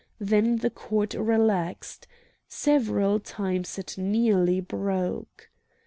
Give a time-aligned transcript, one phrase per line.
[0.17, 2.07] Then the cord relaxed.
[2.47, 5.51] Several times it nearly broke.